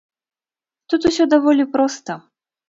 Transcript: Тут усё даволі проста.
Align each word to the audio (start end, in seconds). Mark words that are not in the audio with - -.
Тут 0.93 1.05
усё 1.09 1.23
даволі 1.35 1.63
проста. 1.77 2.17